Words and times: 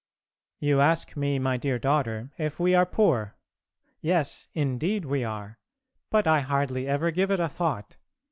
You 0.59 0.81
ask 0.81 1.15
me, 1.15 1.37
my 1.37 1.57
dear 1.57 1.77
daughter, 1.77 2.31
if 2.39 2.59
we 2.59 2.73
are 2.73 2.87
poor. 2.87 3.35
Yes, 4.01 4.47
indeed 4.55 5.05
we 5.05 5.23
are, 5.23 5.59
but 6.09 6.25
I 6.25 6.39
hardly 6.39 6.87
ever 6.87 7.11
give 7.11 7.29
it 7.29 7.39
a 7.39 7.47
thought. 7.47 7.97